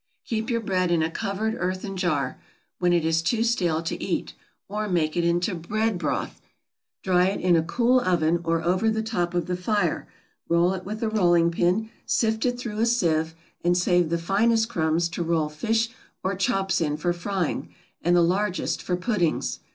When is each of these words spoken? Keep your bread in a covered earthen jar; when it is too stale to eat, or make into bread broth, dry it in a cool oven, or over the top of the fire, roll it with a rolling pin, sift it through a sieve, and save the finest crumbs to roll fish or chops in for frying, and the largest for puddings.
Keep 0.25 0.49
your 0.49 0.61
bread 0.61 0.89
in 0.89 1.03
a 1.03 1.11
covered 1.11 1.55
earthen 1.59 1.95
jar; 1.95 2.39
when 2.79 2.91
it 2.91 3.05
is 3.05 3.21
too 3.21 3.43
stale 3.43 3.83
to 3.83 4.03
eat, 4.03 4.33
or 4.67 4.89
make 4.89 5.15
into 5.15 5.53
bread 5.53 5.99
broth, 5.99 6.41
dry 7.03 7.27
it 7.27 7.39
in 7.39 7.55
a 7.55 7.61
cool 7.61 7.99
oven, 8.01 8.39
or 8.43 8.63
over 8.63 8.89
the 8.89 9.03
top 9.03 9.35
of 9.35 9.45
the 9.45 9.55
fire, 9.55 10.07
roll 10.49 10.73
it 10.73 10.85
with 10.85 11.03
a 11.03 11.09
rolling 11.09 11.51
pin, 11.51 11.91
sift 12.07 12.47
it 12.47 12.57
through 12.57 12.79
a 12.79 12.85
sieve, 12.87 13.35
and 13.63 13.77
save 13.77 14.09
the 14.09 14.17
finest 14.17 14.67
crumbs 14.69 15.07
to 15.07 15.21
roll 15.21 15.49
fish 15.49 15.89
or 16.23 16.33
chops 16.35 16.81
in 16.81 16.97
for 16.97 17.13
frying, 17.13 17.69
and 18.01 18.15
the 18.15 18.23
largest 18.23 18.81
for 18.81 18.97
puddings. 18.97 19.59